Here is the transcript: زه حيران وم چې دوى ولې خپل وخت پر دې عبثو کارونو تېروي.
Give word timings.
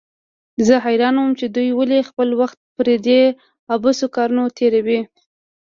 زه 0.67 0.75
حيران 0.85 1.15
وم 1.17 1.31
چې 1.39 1.45
دوى 1.55 1.71
ولې 1.75 2.07
خپل 2.09 2.29
وخت 2.41 2.57
پر 2.75 2.87
دې 3.05 3.21
عبثو 3.73 4.07
کارونو 4.15 4.43
تېروي. 4.57 4.99